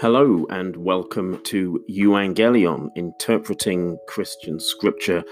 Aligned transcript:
Hello 0.00 0.46
and 0.48 0.76
welcome 0.78 1.42
to 1.42 1.84
Evangelion, 1.90 2.88
interpreting 2.96 3.98
Christian 4.08 4.58
scripture 4.58 5.22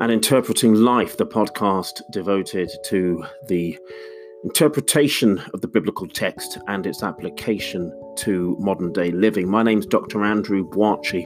and 0.00 0.12
interpreting 0.12 0.74
life, 0.74 1.16
the 1.16 1.24
podcast 1.24 2.02
devoted 2.12 2.70
to 2.84 3.24
the 3.48 3.78
interpretation 4.44 5.42
of 5.54 5.62
the 5.62 5.66
biblical 5.66 6.06
text 6.06 6.58
and 6.68 6.86
its 6.86 7.02
application 7.02 7.90
to 8.16 8.54
modern 8.60 8.92
day 8.92 9.12
living. 9.12 9.48
My 9.48 9.62
name's 9.62 9.86
Dr. 9.86 10.22
Andrew 10.22 10.68
Boakye, 10.68 11.24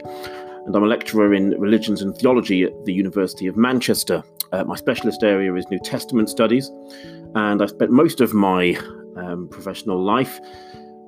and 0.65 0.73
I'm 0.73 0.83
a 0.83 0.87
lecturer 0.87 1.33
in 1.33 1.59
religions 1.59 2.01
and 2.01 2.15
theology 2.15 2.63
at 2.63 2.85
the 2.85 2.93
University 2.93 3.47
of 3.47 3.57
Manchester. 3.57 4.23
Uh, 4.53 4.63
my 4.63 4.77
specialist 4.77 5.23
area 5.23 5.53
is 5.55 5.69
New 5.69 5.79
Testament 5.79 6.29
studies, 6.29 6.71
and 7.35 7.61
I 7.61 7.65
spent 7.65 7.91
most 7.91 8.21
of 8.21 8.33
my 8.33 8.79
um, 9.17 9.49
professional 9.49 10.01
life 10.01 10.39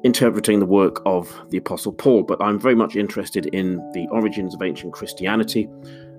interpreting 0.03 0.59
the 0.59 0.65
work 0.65 1.01
of 1.05 1.33
the 1.49 1.57
Apostle 1.57 1.93
Paul, 1.93 2.23
but 2.23 2.41
I'm 2.41 2.59
very 2.59 2.75
much 2.75 2.95
interested 2.95 3.47
in 3.47 3.77
the 3.93 4.07
origins 4.11 4.53
of 4.55 4.61
ancient 4.61 4.93
Christianity 4.93 5.69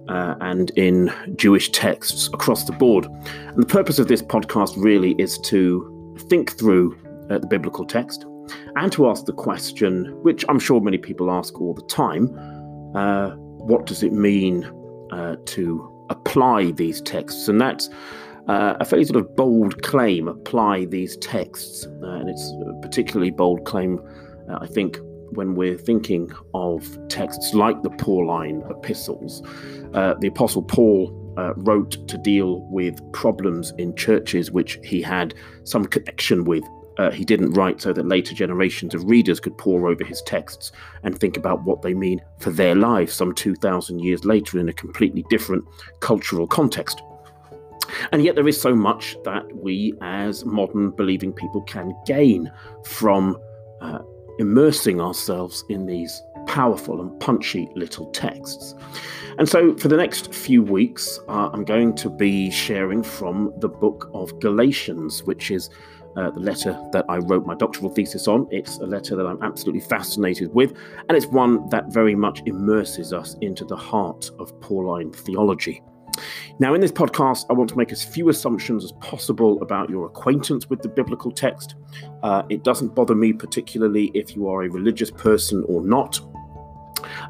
uh, 0.08 0.34
and 0.40 0.70
in 0.76 1.12
Jewish 1.36 1.70
texts 1.70 2.28
across 2.32 2.64
the 2.64 2.72
board. 2.72 3.06
And 3.06 3.62
the 3.62 3.66
purpose 3.66 3.98
of 3.98 4.08
this 4.08 4.22
podcast 4.22 4.74
really 4.76 5.12
is 5.18 5.38
to 5.38 6.16
think 6.28 6.58
through 6.58 6.96
uh, 7.30 7.38
the 7.38 7.46
biblical 7.46 7.84
text 7.84 8.24
and 8.76 8.92
to 8.92 9.08
ask 9.08 9.24
the 9.24 9.32
question, 9.32 10.06
which 10.22 10.44
I'm 10.48 10.58
sure 10.58 10.80
many 10.80 10.98
people 10.98 11.30
ask 11.30 11.60
all 11.60 11.74
the 11.74 11.82
time 11.82 12.28
uh, 12.94 13.30
what 13.36 13.86
does 13.86 14.02
it 14.02 14.12
mean 14.12 14.64
uh, 15.12 15.36
to 15.46 16.06
apply 16.10 16.72
these 16.72 17.00
texts? 17.00 17.48
And 17.48 17.60
that's 17.60 17.88
uh, 18.50 18.76
a 18.80 18.84
fairly 18.84 19.04
sort 19.04 19.16
of 19.16 19.36
bold 19.36 19.80
claim 19.84 20.26
apply 20.26 20.84
these 20.86 21.16
texts, 21.18 21.86
uh, 22.02 22.06
and 22.06 22.28
it's 22.28 22.52
a 22.66 22.80
particularly 22.82 23.30
bold 23.30 23.64
claim, 23.64 24.00
uh, 24.50 24.58
I 24.60 24.66
think, 24.66 24.98
when 25.34 25.54
we're 25.54 25.78
thinking 25.78 26.32
of 26.52 26.98
texts 27.08 27.54
like 27.54 27.80
the 27.84 27.90
Pauline 27.90 28.64
epistles. 28.68 29.40
Uh, 29.94 30.14
the 30.18 30.26
Apostle 30.26 30.64
Paul 30.64 31.16
uh, 31.38 31.54
wrote 31.58 32.08
to 32.08 32.18
deal 32.18 32.62
with 32.62 33.00
problems 33.12 33.72
in 33.78 33.94
churches 33.94 34.50
which 34.50 34.80
he 34.82 35.00
had 35.00 35.32
some 35.62 35.84
connection 35.84 36.42
with. 36.42 36.64
Uh, 36.98 37.12
he 37.12 37.24
didn't 37.24 37.52
write 37.52 37.80
so 37.80 37.92
that 37.92 38.08
later 38.08 38.34
generations 38.34 38.96
of 38.96 39.04
readers 39.04 39.38
could 39.38 39.56
pore 39.58 39.86
over 39.86 40.04
his 40.04 40.20
texts 40.22 40.72
and 41.04 41.16
think 41.16 41.36
about 41.36 41.62
what 41.62 41.82
they 41.82 41.94
mean 41.94 42.20
for 42.40 42.50
their 42.50 42.74
lives 42.74 43.12
some 43.12 43.32
2,000 43.32 44.00
years 44.00 44.24
later 44.24 44.58
in 44.58 44.68
a 44.68 44.72
completely 44.72 45.24
different 45.30 45.64
cultural 46.00 46.48
context. 46.48 47.00
And 48.12 48.24
yet, 48.24 48.34
there 48.34 48.48
is 48.48 48.60
so 48.60 48.74
much 48.74 49.16
that 49.24 49.44
we, 49.56 49.94
as 50.00 50.44
modern 50.44 50.90
believing 50.90 51.32
people, 51.32 51.62
can 51.62 51.94
gain 52.06 52.50
from 52.84 53.36
uh, 53.80 54.00
immersing 54.38 55.00
ourselves 55.00 55.64
in 55.68 55.86
these 55.86 56.22
powerful 56.46 57.00
and 57.00 57.18
punchy 57.20 57.68
little 57.74 58.10
texts. 58.10 58.74
And 59.38 59.48
so, 59.48 59.76
for 59.76 59.88
the 59.88 59.96
next 59.96 60.34
few 60.34 60.62
weeks, 60.62 61.18
uh, 61.28 61.50
I'm 61.52 61.64
going 61.64 61.94
to 61.96 62.10
be 62.10 62.50
sharing 62.50 63.02
from 63.02 63.52
the 63.58 63.68
book 63.68 64.10
of 64.12 64.38
Galatians, 64.40 65.22
which 65.24 65.50
is 65.50 65.70
uh, 66.16 66.30
the 66.30 66.40
letter 66.40 66.78
that 66.92 67.04
I 67.08 67.18
wrote 67.18 67.46
my 67.46 67.54
doctoral 67.54 67.90
thesis 67.90 68.26
on. 68.26 68.48
It's 68.50 68.78
a 68.78 68.86
letter 68.86 69.16
that 69.16 69.26
I'm 69.26 69.42
absolutely 69.42 69.80
fascinated 69.80 70.52
with, 70.52 70.74
and 71.08 71.16
it's 71.16 71.26
one 71.26 71.68
that 71.68 71.92
very 71.92 72.14
much 72.14 72.42
immerses 72.46 73.12
us 73.12 73.36
into 73.40 73.64
the 73.64 73.76
heart 73.76 74.30
of 74.38 74.58
Pauline 74.60 75.12
theology. 75.12 75.82
Now, 76.58 76.74
in 76.74 76.80
this 76.80 76.92
podcast, 76.92 77.46
I 77.48 77.54
want 77.54 77.70
to 77.70 77.76
make 77.76 77.90
as 77.92 78.04
few 78.04 78.28
assumptions 78.28 78.84
as 78.84 78.92
possible 78.92 79.60
about 79.62 79.88
your 79.88 80.06
acquaintance 80.06 80.68
with 80.68 80.82
the 80.82 80.88
biblical 80.88 81.30
text. 81.30 81.74
Uh, 82.22 82.42
it 82.48 82.64
doesn't 82.64 82.94
bother 82.94 83.14
me 83.14 83.32
particularly 83.32 84.10
if 84.14 84.36
you 84.36 84.48
are 84.48 84.62
a 84.62 84.68
religious 84.68 85.10
person 85.10 85.64
or 85.68 85.82
not. 85.82 86.20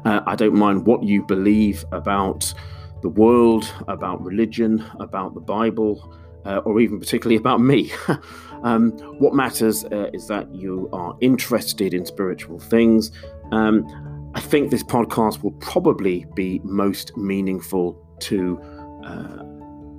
Uh, 0.05 0.21
I 0.25 0.35
don't 0.35 0.55
mind 0.55 0.85
what 0.85 1.03
you 1.03 1.23
believe 1.23 1.85
about 1.91 2.53
the 3.01 3.09
world, 3.09 3.71
about 3.87 4.23
religion, 4.23 4.85
about 4.99 5.33
the 5.33 5.39
Bible, 5.39 6.13
uh, 6.45 6.57
or 6.65 6.79
even 6.79 6.99
particularly 6.99 7.35
about 7.35 7.61
me. 7.61 7.91
um, 8.63 8.91
what 9.19 9.33
matters 9.33 9.85
uh, 9.85 10.09
is 10.13 10.27
that 10.27 10.53
you 10.53 10.89
are 10.91 11.15
interested 11.21 11.93
in 11.93 12.05
spiritual 12.05 12.59
things. 12.59 13.11
Um, 13.51 13.85
I 14.33 14.39
think 14.39 14.71
this 14.71 14.83
podcast 14.83 15.43
will 15.43 15.51
probably 15.53 16.25
be 16.35 16.59
most 16.63 17.15
meaningful 17.17 17.97
to 18.21 18.61
uh, 19.03 19.43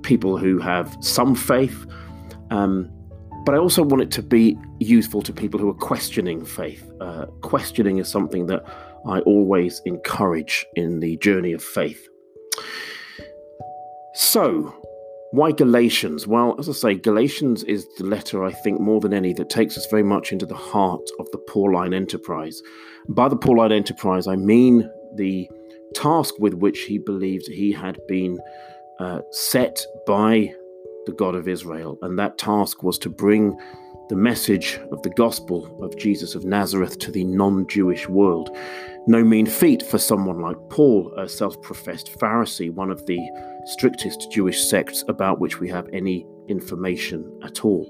people 0.01 0.37
who 0.37 0.59
have 0.59 0.95
some 1.01 1.35
faith. 1.35 1.85
Um, 2.51 2.91
but 3.45 3.55
I 3.55 3.57
also 3.57 3.83
want 3.83 4.03
it 4.03 4.11
to 4.11 4.21
be 4.21 4.57
useful 4.79 5.21
to 5.23 5.33
people 5.33 5.59
who 5.59 5.69
are 5.69 5.75
questioning 5.75 6.45
faith. 6.45 6.89
Uh, 7.01 7.25
questioning 7.41 7.97
is 7.97 8.07
something 8.07 8.45
that 8.47 8.63
I 9.05 9.19
always 9.21 9.81
encourage 9.85 10.65
in 10.75 10.99
the 11.01 11.17
journey 11.17 11.51
of 11.51 11.61
faith. 11.61 12.07
So, 14.13 14.73
why 15.31 15.51
Galatians? 15.51 16.27
Well, 16.27 16.55
as 16.59 16.69
I 16.69 16.73
say, 16.73 16.95
Galatians 16.95 17.63
is 17.63 17.87
the 17.97 18.05
letter 18.05 18.45
I 18.45 18.51
think 18.51 18.79
more 18.79 19.01
than 19.01 19.13
any 19.13 19.33
that 19.33 19.49
takes 19.49 19.77
us 19.77 19.87
very 19.87 20.03
much 20.03 20.31
into 20.31 20.45
the 20.45 20.55
heart 20.55 21.09
of 21.19 21.29
the 21.31 21.39
Pauline 21.39 21.93
enterprise. 21.93 22.61
By 23.09 23.27
the 23.27 23.35
Pauline 23.35 23.71
enterprise, 23.71 24.27
I 24.27 24.35
mean 24.35 24.89
the 25.15 25.49
task 25.95 26.35
with 26.39 26.53
which 26.53 26.81
he 26.81 26.97
believed 26.97 27.47
he 27.47 27.71
had 27.71 27.99
been 28.07 28.39
uh, 28.99 29.21
set 29.31 29.85
by 30.05 30.53
the 31.05 31.13
God 31.13 31.35
of 31.35 31.47
Israel, 31.47 31.97
and 32.01 32.17
that 32.17 32.37
task 32.37 32.83
was 32.83 32.97
to 32.99 33.09
bring 33.09 33.57
the 34.09 34.15
message 34.15 34.79
of 34.91 35.01
the 35.01 35.09
gospel 35.11 35.83
of 35.83 35.97
Jesus 35.97 36.35
of 36.35 36.45
Nazareth 36.45 36.99
to 36.99 37.11
the 37.11 37.23
non 37.23 37.67
Jewish 37.67 38.07
world. 38.07 38.55
No 39.07 39.23
mean 39.23 39.45
feat 39.45 39.83
for 39.83 39.97
someone 39.97 40.39
like 40.39 40.57
Paul, 40.69 41.13
a 41.17 41.27
self 41.27 41.61
professed 41.61 42.17
Pharisee, 42.19 42.71
one 42.71 42.91
of 42.91 43.05
the 43.05 43.19
strictest 43.65 44.31
Jewish 44.31 44.63
sects 44.63 45.03
about 45.07 45.39
which 45.39 45.59
we 45.59 45.69
have 45.69 45.87
any 45.93 46.25
information 46.47 47.39
at 47.43 47.65
all. 47.65 47.87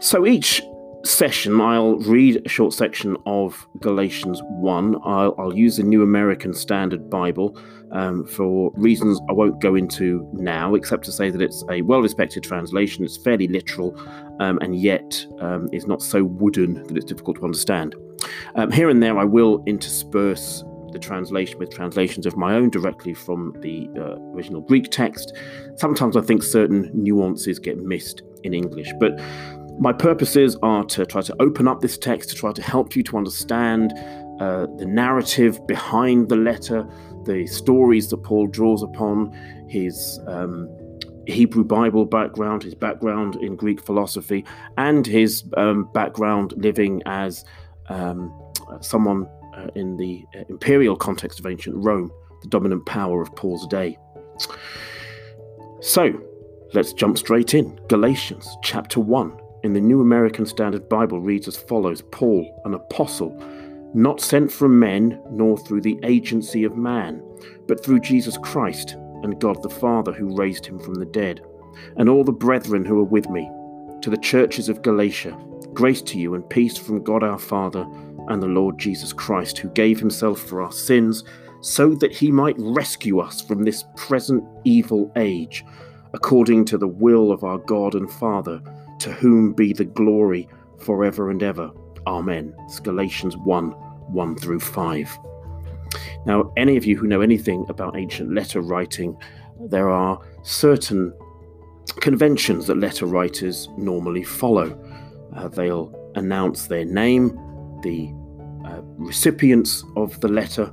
So 0.00 0.26
each 0.26 0.62
session, 1.04 1.60
I'll 1.60 1.96
read 1.96 2.42
a 2.44 2.48
short 2.48 2.72
section 2.72 3.16
of 3.26 3.66
Galatians 3.80 4.40
1. 4.44 4.96
I'll, 5.04 5.34
I'll 5.38 5.54
use 5.54 5.76
the 5.76 5.82
New 5.82 6.02
American 6.02 6.52
Standard 6.52 7.08
Bible 7.08 7.56
um, 7.92 8.26
for 8.26 8.70
reasons 8.74 9.20
I 9.28 9.32
won't 9.32 9.60
go 9.60 9.74
into 9.74 10.28
now, 10.32 10.74
except 10.74 11.04
to 11.06 11.12
say 11.12 11.30
that 11.30 11.40
it's 11.40 11.64
a 11.70 11.82
well 11.82 12.00
respected 12.00 12.42
translation. 12.42 13.04
It's 13.04 13.16
fairly 13.16 13.48
literal 13.48 13.98
um, 14.40 14.58
and 14.60 14.76
yet 14.76 15.26
um, 15.40 15.68
is 15.72 15.86
not 15.86 16.02
so 16.02 16.24
wooden 16.24 16.74
that 16.84 16.96
it's 16.96 17.06
difficult 17.06 17.38
to 17.38 17.44
understand. 17.44 17.94
Um, 18.54 18.70
here 18.70 18.90
and 18.90 19.02
there, 19.02 19.18
I 19.18 19.24
will 19.24 19.62
intersperse 19.66 20.64
the 20.92 20.98
translation 20.98 21.58
with 21.58 21.70
translations 21.70 22.26
of 22.26 22.36
my 22.36 22.54
own 22.54 22.70
directly 22.70 23.14
from 23.14 23.54
the 23.60 23.88
uh, 23.96 24.20
original 24.34 24.60
Greek 24.60 24.90
text. 24.90 25.32
Sometimes 25.76 26.16
I 26.16 26.20
think 26.20 26.42
certain 26.42 26.90
nuances 26.92 27.58
get 27.58 27.78
missed 27.78 28.22
in 28.42 28.54
English, 28.54 28.92
but 28.98 29.20
my 29.80 29.94
purposes 29.94 30.56
are 30.62 30.84
to 30.84 31.06
try 31.06 31.22
to 31.22 31.34
open 31.40 31.66
up 31.66 31.80
this 31.80 31.96
text, 31.96 32.28
to 32.28 32.36
try 32.36 32.52
to 32.52 32.60
help 32.62 32.94
you 32.94 33.02
to 33.02 33.16
understand 33.16 33.94
uh, 34.38 34.66
the 34.76 34.84
narrative 34.84 35.66
behind 35.66 36.28
the 36.28 36.36
letter, 36.36 36.86
the 37.24 37.46
stories 37.46 38.10
that 38.10 38.18
Paul 38.18 38.46
draws 38.46 38.82
upon, 38.82 39.32
his 39.70 40.20
um, 40.26 40.68
Hebrew 41.26 41.64
Bible 41.64 42.04
background, 42.04 42.62
his 42.62 42.74
background 42.74 43.36
in 43.36 43.56
Greek 43.56 43.80
philosophy, 43.82 44.44
and 44.76 45.06
his 45.06 45.44
um, 45.56 45.90
background 45.94 46.52
living 46.58 47.02
as 47.06 47.46
um, 47.88 48.30
someone 48.82 49.26
uh, 49.56 49.68
in 49.76 49.96
the 49.96 50.26
uh, 50.36 50.42
imperial 50.50 50.94
context 50.94 51.40
of 51.40 51.46
ancient 51.46 51.76
Rome, 51.76 52.12
the 52.42 52.48
dominant 52.48 52.84
power 52.84 53.22
of 53.22 53.34
Paul's 53.34 53.66
day. 53.66 53.96
So, 55.80 56.20
let's 56.74 56.92
jump 56.92 57.16
straight 57.16 57.54
in. 57.54 57.80
Galatians 57.88 58.46
chapter 58.62 59.00
1 59.00 59.39
in 59.62 59.72
the 59.72 59.80
New 59.80 60.00
American 60.00 60.46
Standard 60.46 60.88
Bible 60.88 61.20
reads 61.20 61.46
as 61.46 61.56
follows 61.56 62.02
Paul, 62.10 62.60
an 62.64 62.74
apostle, 62.74 63.36
not 63.92 64.20
sent 64.20 64.50
from 64.50 64.78
men 64.78 65.20
nor 65.30 65.58
through 65.58 65.82
the 65.82 65.98
agency 66.02 66.64
of 66.64 66.76
man, 66.76 67.22
but 67.66 67.84
through 67.84 68.00
Jesus 68.00 68.38
Christ 68.38 68.94
and 69.22 69.40
God 69.40 69.62
the 69.62 69.68
Father 69.68 70.12
who 70.12 70.36
raised 70.36 70.64
him 70.64 70.78
from 70.78 70.94
the 70.94 71.06
dead, 71.06 71.42
and 71.96 72.08
all 72.08 72.24
the 72.24 72.32
brethren 72.32 72.84
who 72.84 72.98
are 73.00 73.04
with 73.04 73.28
me, 73.28 73.50
to 74.00 74.08
the 74.08 74.16
churches 74.16 74.68
of 74.68 74.82
Galatia, 74.82 75.38
grace 75.74 76.00
to 76.02 76.18
you 76.18 76.34
and 76.34 76.48
peace 76.48 76.78
from 76.78 77.02
God 77.02 77.22
our 77.22 77.38
Father 77.38 77.86
and 78.28 78.42
the 78.42 78.46
Lord 78.46 78.78
Jesus 78.78 79.12
Christ, 79.12 79.58
who 79.58 79.68
gave 79.70 79.98
himself 79.98 80.40
for 80.40 80.62
our 80.62 80.72
sins, 80.72 81.22
so 81.60 81.94
that 81.96 82.12
he 82.12 82.30
might 82.30 82.56
rescue 82.58 83.18
us 83.20 83.42
from 83.42 83.64
this 83.64 83.84
present 83.96 84.42
evil 84.64 85.12
age, 85.16 85.64
according 86.14 86.64
to 86.64 86.78
the 86.78 86.88
will 86.88 87.30
of 87.30 87.44
our 87.44 87.58
God 87.58 87.94
and 87.94 88.10
Father 88.10 88.62
to 89.00 89.12
whom 89.12 89.52
be 89.52 89.72
the 89.72 89.84
glory 89.84 90.48
forever 90.78 91.30
and 91.30 91.42
ever. 91.42 91.70
Amen. 92.06 92.54
It's 92.66 92.80
Galatians 92.80 93.36
1 93.36 93.70
1 93.70 94.36
through 94.36 94.60
5. 94.60 95.18
Now, 96.26 96.52
any 96.56 96.76
of 96.76 96.84
you 96.84 96.96
who 96.96 97.06
know 97.06 97.20
anything 97.20 97.66
about 97.68 97.96
ancient 97.96 98.34
letter 98.34 98.60
writing, 98.60 99.16
there 99.68 99.90
are 99.90 100.20
certain 100.42 101.12
conventions 102.00 102.66
that 102.66 102.76
letter 102.76 103.06
writers 103.06 103.68
normally 103.76 104.22
follow. 104.22 104.78
Uh, 105.34 105.48
they'll 105.48 105.94
announce 106.16 106.66
their 106.66 106.84
name, 106.84 107.28
the 107.82 108.12
uh, 108.68 108.80
recipients 108.96 109.84
of 109.96 110.20
the 110.20 110.28
letter. 110.28 110.72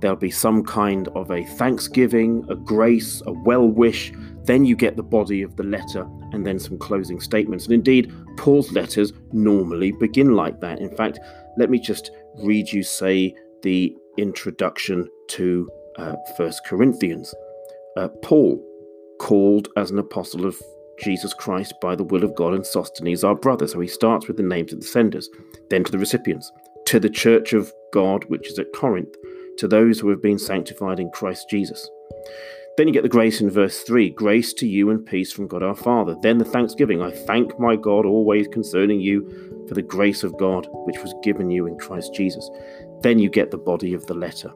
There'll 0.00 0.16
be 0.16 0.30
some 0.30 0.62
kind 0.64 1.08
of 1.08 1.30
a 1.30 1.44
thanksgiving, 1.44 2.44
a 2.48 2.54
grace, 2.54 3.22
a 3.26 3.32
well 3.32 3.66
wish. 3.66 4.12
Then 4.44 4.64
you 4.64 4.76
get 4.76 4.96
the 4.96 5.02
body 5.02 5.42
of 5.42 5.56
the 5.56 5.64
letter 5.64 6.08
and 6.32 6.46
then 6.46 6.58
some 6.58 6.78
closing 6.78 7.20
statements. 7.20 7.64
And 7.64 7.74
indeed, 7.74 8.12
Paul's 8.36 8.72
letters 8.72 9.12
normally 9.32 9.92
begin 9.92 10.34
like 10.34 10.60
that. 10.60 10.80
In 10.80 10.94
fact, 10.96 11.18
let 11.56 11.70
me 11.70 11.78
just 11.78 12.10
read 12.42 12.70
you, 12.70 12.82
say, 12.82 13.34
the 13.62 13.94
introduction 14.16 15.08
to 15.28 15.68
uh, 15.96 16.14
First 16.36 16.64
Corinthians. 16.66 17.34
Uh, 17.96 18.08
Paul, 18.22 18.64
called 19.18 19.68
as 19.76 19.90
an 19.90 19.98
apostle 19.98 20.46
of 20.46 20.56
Jesus 21.00 21.34
Christ 21.34 21.74
by 21.80 21.94
the 21.94 22.04
will 22.04 22.24
of 22.24 22.34
God, 22.34 22.54
and 22.54 22.66
Sosthenes, 22.66 23.24
our 23.24 23.34
brother. 23.34 23.66
So 23.66 23.80
he 23.80 23.88
starts 23.88 24.26
with 24.26 24.36
the 24.36 24.42
names 24.42 24.72
of 24.72 24.80
the 24.80 24.86
senders, 24.86 25.28
then 25.70 25.84
to 25.84 25.92
the 25.92 25.98
recipients, 25.98 26.50
to 26.86 27.00
the 27.00 27.10
church 27.10 27.52
of 27.52 27.72
God 27.92 28.24
which 28.26 28.50
is 28.50 28.58
at 28.58 28.72
Corinth, 28.72 29.14
to 29.58 29.68
those 29.68 29.98
who 29.98 30.08
have 30.10 30.22
been 30.22 30.38
sanctified 30.38 31.00
in 31.00 31.10
Christ 31.10 31.48
Jesus. 31.50 31.88
Then 32.78 32.86
you 32.86 32.94
get 32.94 33.02
the 33.02 33.08
grace 33.08 33.40
in 33.40 33.50
verse 33.50 33.82
3 33.82 34.10
grace 34.10 34.52
to 34.52 34.68
you 34.68 34.90
and 34.90 35.04
peace 35.04 35.32
from 35.32 35.48
God 35.48 35.64
our 35.64 35.74
Father. 35.74 36.14
Then 36.22 36.38
the 36.38 36.44
thanksgiving 36.44 37.02
I 37.02 37.10
thank 37.10 37.58
my 37.58 37.74
God 37.74 38.06
always 38.06 38.46
concerning 38.46 39.00
you 39.00 39.66
for 39.66 39.74
the 39.74 39.82
grace 39.82 40.22
of 40.22 40.38
God 40.38 40.68
which 40.70 41.00
was 41.00 41.12
given 41.24 41.50
you 41.50 41.66
in 41.66 41.76
Christ 41.76 42.14
Jesus. 42.14 42.48
Then 43.02 43.18
you 43.18 43.30
get 43.30 43.50
the 43.50 43.58
body 43.58 43.94
of 43.94 44.06
the 44.06 44.14
letter. 44.14 44.52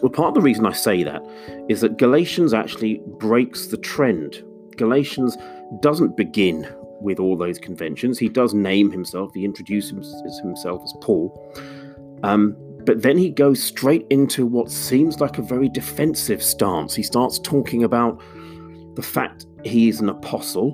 Well, 0.00 0.10
part 0.10 0.28
of 0.28 0.34
the 0.34 0.40
reason 0.40 0.64
I 0.64 0.72
say 0.72 1.02
that 1.02 1.22
is 1.68 1.82
that 1.82 1.98
Galatians 1.98 2.54
actually 2.54 3.02
breaks 3.18 3.66
the 3.66 3.76
trend. 3.76 4.42
Galatians 4.78 5.36
doesn't 5.80 6.16
begin 6.16 6.66
with 7.02 7.20
all 7.20 7.36
those 7.36 7.58
conventions. 7.58 8.18
He 8.18 8.30
does 8.30 8.54
name 8.54 8.90
himself, 8.90 9.34
he 9.34 9.44
introduces 9.44 10.40
himself 10.40 10.82
as 10.82 10.94
Paul. 11.02 11.36
Um, 12.22 12.56
but 12.86 13.02
then 13.02 13.18
he 13.18 13.30
goes 13.30 13.62
straight 13.62 14.06
into 14.10 14.46
what 14.46 14.70
seems 14.70 15.20
like 15.20 15.38
a 15.38 15.42
very 15.42 15.68
defensive 15.68 16.42
stance. 16.42 16.94
He 16.94 17.02
starts 17.02 17.40
talking 17.40 17.82
about 17.82 18.22
the 18.94 19.02
fact 19.02 19.46
he 19.64 19.88
is 19.88 20.00
an 20.00 20.08
apostle, 20.08 20.70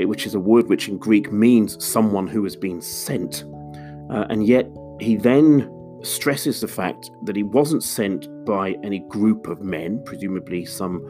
which 0.00 0.26
is 0.26 0.34
a 0.34 0.40
word 0.40 0.68
which 0.68 0.88
in 0.88 0.98
Greek 0.98 1.32
means 1.32 1.82
someone 1.84 2.26
who 2.26 2.44
has 2.44 2.54
been 2.54 2.82
sent. 2.82 3.44
Uh, 4.10 4.26
and 4.28 4.46
yet 4.46 4.70
he 5.00 5.16
then 5.16 5.72
stresses 6.02 6.60
the 6.60 6.68
fact 6.68 7.10
that 7.24 7.34
he 7.34 7.42
wasn't 7.42 7.82
sent 7.82 8.28
by 8.44 8.76
any 8.84 9.00
group 9.08 9.48
of 9.48 9.62
men, 9.62 10.02
presumably 10.04 10.64
some 10.64 11.02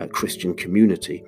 uh, 0.00 0.06
Christian 0.06 0.54
community, 0.54 1.22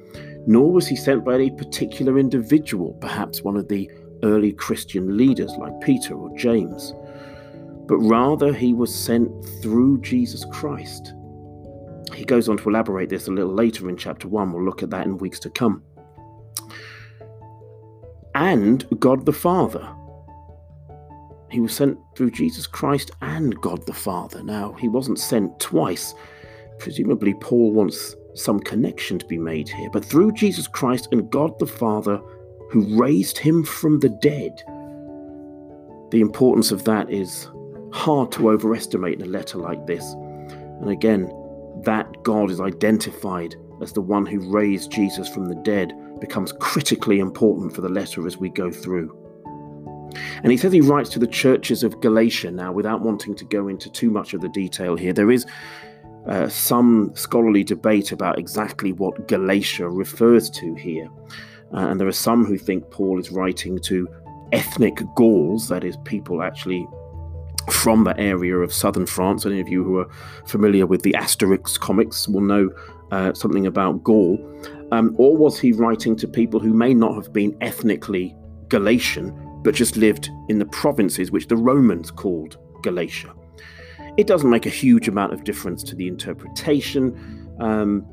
nor 0.47 0.73
was 0.73 0.87
he 0.87 0.97
sent 0.97 1.25
by 1.25 1.35
any 1.35 1.51
particular 1.51 2.19
individual, 2.19 2.95
perhaps 2.95 3.43
one 3.43 3.57
of 3.57 3.69
the 3.69 3.91
early 4.23 4.53
Christian 4.53 5.17
leaders 5.17 5.53
like 5.59 5.81
Peter 5.81 6.15
or 6.15 6.35
James, 6.37 6.95
but 7.87 7.99
rather 7.99 8.53
he 8.53 8.73
was 8.73 8.95
sent 8.95 9.31
through 9.63 10.01
Jesus 10.01 10.45
Christ. 10.53 11.15
He 12.15 12.25
goes 12.25 12.49
on 12.49 12.57
to 12.59 12.69
elaborate 12.69 13.09
this 13.09 13.27
a 13.27 13.33
little 13.33 13.53
later 13.53 13.89
in 13.89 13.97
chapter 13.97 14.29
1. 14.29 14.53
We'll 14.53 14.65
look 14.65 14.83
at 14.83 14.91
that 14.91 15.07
in 15.07 15.19
weeks 15.19 15.39
to 15.41 15.51
come. 15.51 15.83
And 18.35 18.85
God 19.01 19.27
the 19.27 19.33
Father 19.33 19.95
he 21.55 21.61
was 21.61 21.73
sent 21.73 21.97
through 22.17 22.33
Jesus 22.33 22.67
Christ 22.67 23.13
and 23.23 23.61
God 23.61 23.87
the 23.87 23.93
Father. 23.93 24.43
Now, 24.43 24.73
he 24.73 24.89
wasn't 24.89 25.21
sent 25.21 25.61
twice. 25.61 26.13
Presumably, 26.81 27.33
Paul 27.35 27.71
wants 27.71 28.17
some 28.35 28.59
connection 28.59 29.21
to 29.21 29.27
be 29.27 29.39
made 29.39 29.69
here. 29.69 29.89
But 29.89 30.05
through 30.05 30.33
Jesus 30.33 30.67
Christ 30.67 31.07
and 31.13 31.31
God 31.31 31.57
the 31.61 31.67
Father, 31.69 32.21
who 32.71 33.01
raised 33.01 33.39
him 33.39 33.63
from 33.63 34.01
the 34.01 34.09
dead. 34.09 34.61
The 36.11 36.21
importance 36.21 36.73
of 36.73 36.83
that 36.87 37.09
is 37.09 37.49
hard 37.95 38.33
to 38.33 38.51
overestimate 38.51 39.21
in 39.21 39.23
a 39.23 39.31
letter 39.31 39.57
like 39.57 39.87
this. 39.87 40.05
And 40.81 40.91
again, 40.91 41.33
that 41.85 42.23
God 42.25 42.51
is 42.51 42.61
identified 42.61 43.55
as 43.81 43.93
the 43.93 44.01
one 44.01 44.27
who 44.27 44.51
raised 44.51 44.91
Jesus 44.91 45.29
from 45.29 45.47
the 45.47 45.55
dead 45.55 45.93
becomes 46.21 46.53
critically 46.59 47.21
important 47.21 47.73
for 47.73 47.83
the 47.83 47.89
letter 47.89 48.27
as 48.27 48.37
we 48.37 48.49
go 48.49 48.71
through. 48.71 49.17
And 50.43 50.51
he 50.51 50.59
says 50.59 50.73
he 50.73 50.81
writes 50.81 51.09
to 51.11 51.21
the 51.21 51.27
churches 51.27 51.85
of 51.85 52.01
Galatia. 52.01 52.51
Now, 52.51 52.73
without 52.73 53.01
wanting 53.01 53.37
to 53.37 53.45
go 53.45 53.69
into 53.69 53.89
too 53.91 54.11
much 54.11 54.35
of 54.35 54.41
the 54.41 54.49
detail 54.49 54.97
here, 54.97 55.13
there 55.13 55.31
is 55.31 55.47
uh, 56.27 56.49
some 56.49 57.13
scholarly 57.15 57.63
debate 57.63 58.11
about 58.11 58.39
exactly 58.39 58.93
what 58.93 59.29
Galatia 59.29 59.89
refers 59.89 60.51
to 60.51 60.75
here. 60.75 61.09
Uh, 61.73 61.89
and 61.89 62.01
there 62.01 62.09
are 62.09 62.13
some 62.13 62.45
who 62.45 62.59
think 62.59 62.91
Paul 62.91 63.21
is 63.21 63.31
writing 63.31 63.79
to 63.81 64.09
ethnic 64.53 65.01
Gauls, 65.15 65.69
that 65.69 65.85
is, 65.85 65.97
people 66.05 66.43
actually 66.43 66.87
from 67.71 68.05
the 68.05 68.19
area 68.19 68.57
of 68.57 68.73
southern 68.73 69.07
France. 69.07 69.47
Any 69.47 69.61
of 69.61 69.69
you 69.69 69.85
who 69.85 69.99
are 69.99 70.09
familiar 70.47 70.87
with 70.87 71.03
the 71.03 71.13
Asterix 71.13 71.79
comics 71.79 72.29
will 72.29 72.41
know 72.41 72.71
uh, 73.11 73.33
something 73.35 73.67
about 73.67 74.03
Gaul. 74.03 74.39
Um, 74.93 75.15
or 75.19 75.37
was 75.37 75.59
he 75.59 75.73
writing 75.73 76.17
to 76.17 76.29
people 76.29 76.61
who 76.61 76.73
may 76.73 76.95
not 76.95 77.15
have 77.15 77.33
been 77.33 77.57
ethnically 77.61 78.35
Galatian, 78.69 79.33
but 79.63 79.75
just 79.75 79.97
lived 79.97 80.31
in 80.49 80.59
the 80.59 80.67
provinces 80.67 81.31
which 81.31 81.49
the 81.49 81.57
Romans 81.57 82.11
called 82.11 82.59
Galatia. 82.83 83.33
It 84.17 84.27
doesn't 84.27 84.51
make 84.51 84.67
a 84.67 84.71
huge 84.71 85.09
amount 85.09 85.33
of 85.33 85.45
difference 85.45 85.83
to 85.85 85.95
the 85.95 86.07
interpretation. 86.07 87.57
Um, 87.61 88.07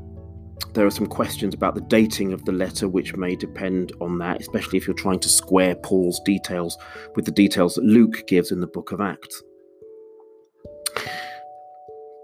there 0.74 0.86
are 0.86 0.92
some 0.92 1.08
questions 1.08 1.54
about 1.54 1.76
the 1.76 1.82
dating 1.82 2.34
of 2.34 2.46
the 2.46 2.52
letter, 2.52 2.88
which 2.88 3.16
may 3.16 3.36
depend 3.36 3.92
on 4.00 4.18
that, 4.20 4.40
especially 4.40 4.78
if 4.78 4.88
you're 4.88 4.96
trying 4.96 5.20
to 5.20 5.30
square 5.30 5.76
Paul's 5.76 6.20
details 6.22 6.78
with 7.16 7.26
the 7.26 7.32
details 7.32 7.76
that 7.76 7.84
Luke 7.84 8.26
gives 8.28 8.52
in 8.52 8.62
the 8.62 8.68
book 8.68 8.92
of 8.92 9.02
Acts. 9.02 9.44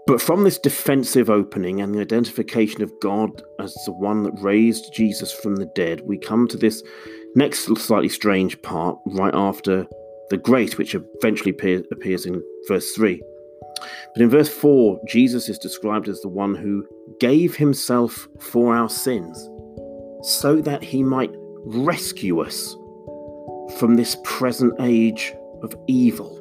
But 0.06 0.22
from 0.22 0.42
this 0.42 0.58
defensive 0.58 1.28
opening 1.28 1.82
and 1.82 1.94
the 1.94 2.00
identification 2.00 2.82
of 2.82 2.98
God 3.02 3.42
as 3.60 3.74
the 3.84 3.92
one 3.92 4.22
that 4.22 4.40
raised 4.40 4.94
Jesus 4.94 5.30
from 5.30 5.56
the 5.56 5.70
dead, 5.74 6.00
we 6.02 6.16
come 6.16 6.48
to 6.48 6.56
this 6.56 6.82
next 7.34 7.64
slightly 7.76 8.08
strange 8.08 8.60
part 8.62 8.98
right 9.04 9.34
after 9.34 9.86
the 10.30 10.38
grace, 10.38 10.78
which 10.78 10.94
eventually 10.94 11.50
appear, 11.50 11.82
appears 11.92 12.24
in 12.24 12.42
verse 12.68 12.92
3. 12.92 13.22
But 14.14 14.22
in 14.22 14.30
verse 14.30 14.48
4, 14.48 14.98
Jesus 15.06 15.50
is 15.50 15.58
described 15.58 16.08
as 16.08 16.22
the 16.22 16.28
one 16.28 16.54
who 16.54 16.86
gave 17.20 17.56
himself 17.56 18.28
for 18.40 18.74
our 18.74 18.88
sins 18.88 19.48
so 20.22 20.60
that 20.60 20.82
he 20.82 21.02
might 21.02 21.32
rescue 21.64 22.40
us 22.40 22.76
from 23.78 23.94
this 23.94 24.16
present 24.24 24.74
age 24.80 25.34
of 25.62 25.74
evil. 25.86 26.36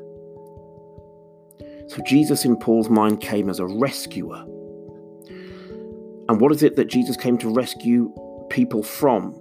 So 1.87 2.01
Jesus, 2.05 2.45
in 2.45 2.57
Paul's 2.57 2.89
mind, 2.89 3.21
came 3.21 3.49
as 3.49 3.59
a 3.59 3.65
rescuer. 3.65 4.43
And 6.29 6.41
what 6.41 6.51
is 6.51 6.63
it 6.63 6.75
that 6.75 6.85
Jesus 6.85 7.15
came 7.15 7.37
to 7.37 7.49
rescue 7.49 8.13
people 8.49 8.83
from? 8.83 9.39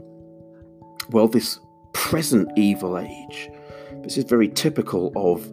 Well, 1.10 1.28
this 1.28 1.58
present 1.92 2.50
evil 2.56 2.98
age. 2.98 3.48
This 4.02 4.16
is 4.16 4.24
very 4.24 4.48
typical 4.48 5.12
of 5.16 5.48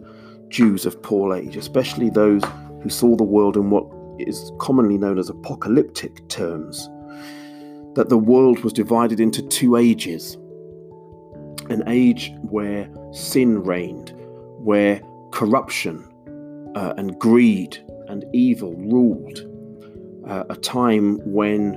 Jews 0.48 0.86
of 0.86 1.02
Paul 1.02 1.34
age, 1.34 1.56
especially 1.56 2.10
those 2.10 2.42
who 2.82 2.88
saw 2.88 3.16
the 3.16 3.24
world 3.24 3.56
in 3.56 3.70
what 3.70 3.84
is 4.18 4.52
commonly 4.58 4.98
known 4.98 5.18
as 5.18 5.28
apocalyptic 5.28 6.26
terms. 6.28 6.88
That 7.94 8.08
the 8.08 8.18
world 8.18 8.60
was 8.60 8.72
divided 8.72 9.20
into 9.20 9.42
two 9.42 9.76
ages 9.76 10.36
an 11.70 11.82
age 11.86 12.32
where 12.42 12.90
sin 13.12 13.62
reigned, 13.62 14.12
where 14.58 15.00
corruption 15.32 16.06
uh, 16.74 16.92
and 16.98 17.18
greed 17.18 17.82
and 18.08 18.24
evil 18.34 18.74
ruled. 18.74 19.50
Uh, 20.28 20.44
a 20.50 20.56
time 20.56 21.18
when 21.30 21.72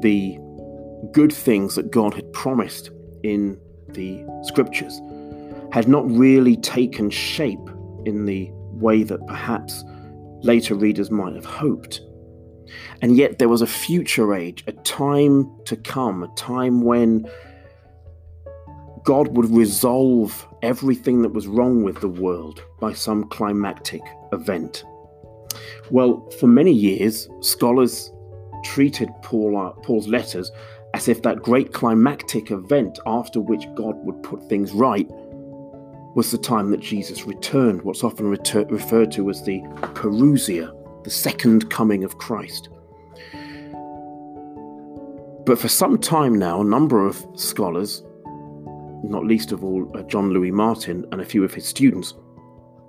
the 0.00 0.38
good 1.12 1.32
things 1.32 1.74
that 1.74 1.90
God 1.90 2.14
had 2.14 2.30
promised 2.32 2.90
in 3.22 3.58
the 3.88 4.24
scriptures 4.42 5.00
had 5.72 5.88
not 5.88 6.08
really 6.10 6.56
taken 6.56 7.10
shape 7.10 7.70
in 8.04 8.24
the 8.24 8.50
way 8.52 9.02
that 9.02 9.24
perhaps 9.26 9.84
later 10.42 10.74
readers 10.74 11.10
might 11.10 11.34
have 11.34 11.44
hoped. 11.44 12.00
And 13.02 13.16
yet 13.16 13.38
there 13.38 13.48
was 13.48 13.62
a 13.62 13.66
future 13.66 14.34
age, 14.34 14.64
a 14.66 14.72
time 14.72 15.50
to 15.64 15.76
come, 15.76 16.22
a 16.22 16.34
time 16.36 16.82
when 16.82 17.28
God 19.04 19.36
would 19.36 19.50
resolve 19.50 20.46
everything 20.62 21.22
that 21.22 21.32
was 21.32 21.46
wrong 21.46 21.82
with 21.82 22.00
the 22.00 22.08
world 22.08 22.62
by 22.80 22.92
some 22.92 23.28
climactic 23.28 24.02
event. 24.32 24.84
Well, 25.90 26.28
for 26.38 26.46
many 26.46 26.72
years, 26.72 27.28
scholars 27.40 28.12
treated 28.62 29.08
Paul, 29.22 29.56
uh, 29.56 29.70
Paul's 29.82 30.06
letters 30.06 30.50
as 30.94 31.08
if 31.08 31.22
that 31.22 31.42
great 31.42 31.72
climactic 31.72 32.50
event 32.50 32.98
after 33.06 33.40
which 33.40 33.64
God 33.74 33.96
would 34.04 34.22
put 34.22 34.48
things 34.48 34.72
right 34.72 35.08
was 36.14 36.30
the 36.30 36.38
time 36.38 36.70
that 36.70 36.80
Jesus 36.80 37.24
returned, 37.24 37.82
what's 37.82 38.04
often 38.04 38.28
referred 38.28 39.12
to 39.12 39.30
as 39.30 39.42
the 39.44 39.60
Parousia, 39.94 40.74
the 41.04 41.10
second 41.10 41.70
coming 41.70 42.04
of 42.04 42.18
Christ. 42.18 42.68
But 45.46 45.58
for 45.58 45.68
some 45.68 45.98
time 45.98 46.38
now, 46.38 46.60
a 46.60 46.64
number 46.64 47.06
of 47.06 47.26
scholars 47.34 48.02
not 49.02 49.26
least 49.26 49.52
of 49.52 49.64
all 49.64 49.90
uh, 49.96 50.02
John 50.02 50.30
Louis 50.30 50.50
Martyn 50.50 51.06
and 51.12 51.20
a 51.20 51.24
few 51.24 51.44
of 51.44 51.54
his 51.54 51.66
students, 51.66 52.14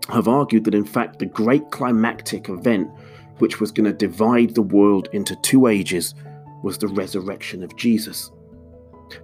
have 0.09 0.27
argued 0.27 0.63
that 0.65 0.75
in 0.75 0.85
fact 0.85 1.19
the 1.19 1.25
great 1.25 1.69
climactic 1.71 2.49
event 2.49 2.89
which 3.37 3.59
was 3.59 3.71
going 3.71 3.85
to 3.85 3.93
divide 3.93 4.53
the 4.53 4.61
world 4.61 5.09
into 5.13 5.35
two 5.37 5.67
ages 5.67 6.13
was 6.63 6.77
the 6.77 6.87
resurrection 6.87 7.63
of 7.63 7.75
Jesus. 7.75 8.31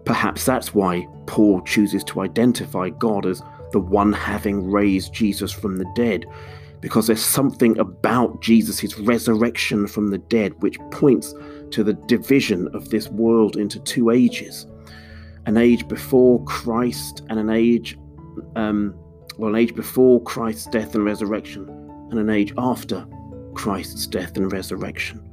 Perhaps 0.06 0.46
that's 0.46 0.74
why 0.74 1.08
Paul 1.28 1.62
chooses 1.62 2.04
to 2.06 2.22
identify 2.22 2.90
God 2.90 3.26
as 3.26 3.42
the 3.72 3.80
one 3.80 4.14
having 4.14 4.70
raised 4.70 5.14
Jesus 5.14 5.52
from 5.52 5.78
the 5.78 5.92
dead, 5.96 6.26
because 6.80 7.08
there's 7.08 7.24
something 7.24 7.78
about 7.80 8.42
Jesus' 8.42 8.98
resurrection 9.00 9.88
from 9.88 10.10
the 10.10 10.18
dead 10.18 10.54
which 10.62 10.80
points 10.92 11.34
to 11.72 11.84
the 11.84 11.94
division 11.94 12.68
of 12.74 12.90
this 12.90 13.10
world 13.10 13.58
into 13.58 13.80
two 13.80 14.10
ages 14.10 14.66
an 15.48 15.56
age 15.56 15.88
before 15.88 16.44
Christ 16.44 17.24
and 17.30 17.40
an 17.40 17.50
age, 17.50 17.98
um, 18.58 18.94
well, 19.38 19.56
an 19.56 19.56
age 19.56 19.74
before 19.74 20.22
Christ's 20.24 20.68
death 20.68 20.94
and 20.94 21.06
resurrection, 21.06 21.70
and 22.12 22.20
an 22.20 22.30
age 22.30 22.54
after 22.58 23.08
Christ's 23.54 24.08
death 24.08 24.36
and 24.36 24.52
resurrection. 24.52 25.24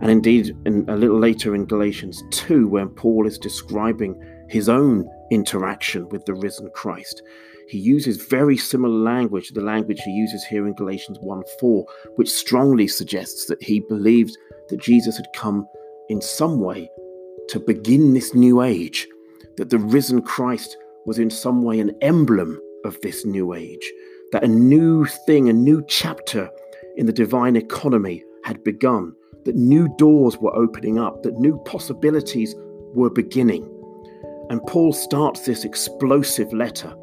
And 0.00 0.10
indeed, 0.10 0.56
in, 0.64 0.88
a 0.88 0.96
little 0.96 1.18
later 1.18 1.54
in 1.54 1.66
Galatians 1.66 2.22
2, 2.30 2.68
when 2.68 2.88
Paul 2.88 3.26
is 3.26 3.38
describing 3.38 4.18
his 4.48 4.70
own 4.70 5.06
interaction 5.30 6.08
with 6.08 6.24
the 6.24 6.34
risen 6.34 6.70
Christ, 6.70 7.22
he 7.68 7.78
uses 7.78 8.16
very 8.16 8.56
similar 8.56 8.94
language 8.94 9.48
to 9.48 9.54
the 9.54 9.60
language 9.60 10.00
he 10.00 10.10
uses 10.10 10.44
here 10.44 10.66
in 10.66 10.74
Galatians 10.74 11.18
1 11.20 11.42
4, 11.60 11.86
which 12.16 12.28
strongly 12.28 12.88
suggests 12.88 13.46
that 13.46 13.62
he 13.62 13.80
believed 13.80 14.36
that 14.68 14.80
Jesus 14.80 15.16
had 15.16 15.26
come 15.34 15.66
in 16.08 16.20
some 16.20 16.60
way 16.60 16.90
to 17.48 17.60
begin 17.60 18.12
this 18.12 18.34
new 18.34 18.60
age, 18.62 19.06
that 19.56 19.70
the 19.70 19.78
risen 19.78 20.20
Christ 20.22 20.76
was 21.06 21.18
in 21.18 21.30
some 21.30 21.62
way 21.62 21.78
an 21.78 21.96
emblem 22.00 22.60
of 22.84 23.00
this 23.02 23.24
new 23.24 23.54
age, 23.54 23.92
that 24.32 24.44
a 24.44 24.48
new 24.48 25.04
thing, 25.04 25.48
a 25.48 25.52
new 25.52 25.84
chapter 25.86 26.50
in 26.96 27.06
the 27.06 27.12
divine 27.12 27.56
economy 27.56 28.24
had 28.44 28.64
begun, 28.64 29.14
that 29.44 29.54
new 29.54 29.88
doors 29.96 30.36
were 30.38 30.54
opening 30.56 30.98
up, 30.98 31.22
that 31.22 31.38
new 31.38 31.56
possibilities 31.64 32.54
were 32.94 33.10
beginning. 33.10 33.64
And 34.50 34.60
Paul 34.66 34.92
starts 34.92 35.46
this 35.46 35.64
explosive 35.64 36.52
letter 36.52 36.94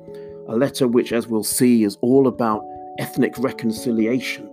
a 0.50 0.56
letter 0.56 0.88
which, 0.88 1.12
as 1.12 1.28
we'll 1.28 1.44
see, 1.44 1.84
is 1.84 1.98
all 2.02 2.28
about 2.28 2.64
ethnic 3.00 3.38
reconciliation, 3.38 4.50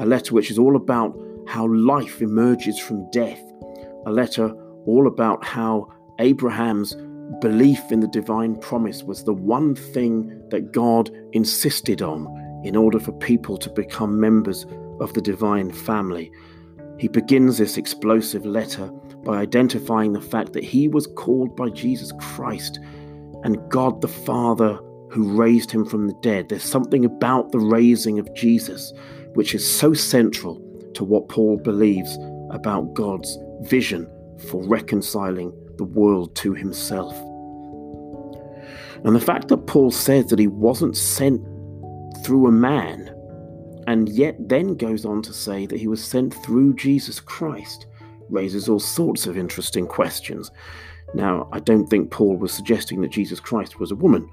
a 0.00 0.06
letter 0.06 0.34
which 0.34 0.50
is 0.50 0.58
all 0.58 0.74
about 0.74 1.16
how 1.46 1.68
life 1.68 2.20
emerges 2.20 2.78
from 2.78 3.08
death, 3.10 3.40
a 4.06 4.10
letter 4.10 4.52
all 4.86 5.06
about 5.06 5.44
how 5.44 5.86
Abraham's 6.18 6.96
belief 7.40 7.80
in 7.92 8.00
the 8.00 8.08
divine 8.08 8.56
promise 8.56 9.04
was 9.04 9.24
the 9.24 9.32
one 9.32 9.76
thing 9.76 10.42
that 10.50 10.72
God 10.72 11.10
insisted 11.32 12.02
on 12.02 12.26
in 12.64 12.74
order 12.74 12.98
for 12.98 13.12
people 13.12 13.56
to 13.58 13.70
become 13.70 14.18
members 14.18 14.66
of 15.00 15.14
the 15.14 15.22
divine 15.22 15.70
family. 15.70 16.32
He 16.98 17.08
begins 17.08 17.58
this 17.58 17.76
explosive 17.76 18.44
letter 18.44 18.88
by 19.24 19.38
identifying 19.38 20.12
the 20.12 20.20
fact 20.20 20.52
that 20.54 20.64
he 20.64 20.88
was 20.88 21.06
called 21.06 21.54
by 21.56 21.68
Jesus 21.70 22.12
Christ 22.20 22.78
and 23.44 23.70
God 23.70 24.00
the 24.00 24.08
Father 24.08 24.78
who 25.10 25.36
raised 25.36 25.70
him 25.70 25.84
from 25.84 26.06
the 26.06 26.18
dead. 26.22 26.48
There's 26.48 26.62
something 26.62 27.04
about 27.04 27.52
the 27.52 27.60
raising 27.60 28.18
of 28.18 28.32
Jesus 28.34 28.92
which 29.34 29.54
is 29.54 29.68
so 29.68 29.94
central 29.94 30.60
to 30.94 31.04
what 31.04 31.28
Paul 31.28 31.58
believes 31.58 32.18
about 32.50 32.94
God's 32.94 33.38
vision 33.60 34.10
for 34.50 34.66
reconciling 34.66 35.52
the 35.76 35.84
world 35.84 36.34
to 36.36 36.54
himself. 36.54 37.14
And 39.04 39.14
the 39.14 39.20
fact 39.20 39.48
that 39.48 39.66
Paul 39.66 39.90
says 39.90 40.26
that 40.26 40.38
he 40.38 40.48
wasn't 40.48 40.96
sent 40.96 41.40
through 42.24 42.48
a 42.48 42.52
man, 42.52 43.14
and 43.88 44.08
yet 44.08 44.36
then 44.48 44.76
goes 44.76 45.04
on 45.04 45.22
to 45.22 45.32
say 45.32 45.66
that 45.66 45.80
he 45.80 45.88
was 45.88 46.04
sent 46.04 46.32
through 46.44 46.74
Jesus 46.74 47.18
Christ, 47.18 47.86
raises 48.28 48.68
all 48.68 48.78
sorts 48.78 49.26
of 49.26 49.36
interesting 49.36 49.86
questions. 49.86 50.52
Now, 51.14 51.48
I 51.52 51.58
don't 51.58 51.86
think 51.88 52.12
Paul 52.12 52.36
was 52.36 52.52
suggesting 52.52 53.00
that 53.00 53.10
Jesus 53.10 53.40
Christ 53.40 53.80
was 53.80 53.90
a 53.90 53.96
woman 53.96 54.30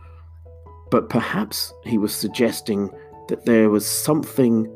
but 0.91 1.09
perhaps 1.09 1.74
he 1.83 1.97
was 1.97 2.15
suggesting 2.15 2.89
that 3.27 3.45
there 3.45 3.69
was 3.69 3.85
something 3.85 4.74